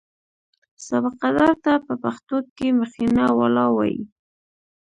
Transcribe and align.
سابقه 0.87 1.29
دار 1.37 1.53
ته 1.63 1.73
په 1.85 1.93
پښتو 2.03 2.37
کې 2.55 2.67
مخینه 2.79 3.25
والا 3.39 3.65
وایي. 3.75 4.01